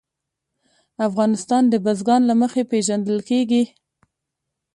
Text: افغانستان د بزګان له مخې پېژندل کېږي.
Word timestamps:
افغانستان 1.07 1.63
د 1.69 1.73
بزګان 1.85 2.21
له 2.29 2.35
مخې 2.41 2.61
پېژندل 2.71 3.17
کېږي. 3.29 3.63